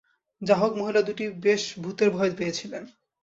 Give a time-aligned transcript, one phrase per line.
[0.41, 2.83] যা হোক, মহিলা দুটি বেশ ভূতের ভয় পেয়েছিলেন।